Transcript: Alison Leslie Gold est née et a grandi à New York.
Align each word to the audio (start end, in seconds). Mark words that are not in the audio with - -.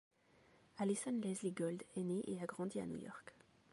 Alison 0.79 1.21
Leslie 1.21 1.51
Gold 1.51 1.83
est 1.95 2.01
née 2.01 2.23
et 2.25 2.41
a 2.41 2.47
grandi 2.47 2.79
à 2.79 2.87
New 2.87 2.97
York. 2.97 3.35